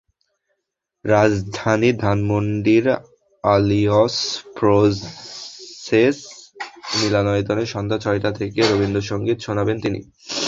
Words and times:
রাজধানীর 1.05 1.95
ধানমন্ডির 1.97 2.85
Alliance 3.43 4.15
Française 4.55 6.17
মিলনায়তনে 6.93 7.63
সন্ধ্যা 7.73 7.97
ছয়টা 7.99 8.29
থেকে 8.39 8.59
রবীন্দ্রসংগীত 8.63 9.37
শোনাবেন 9.41 9.77
তিনি। 9.83 9.99